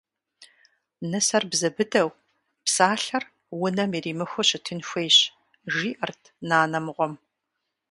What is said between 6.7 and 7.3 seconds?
мыгъуэм.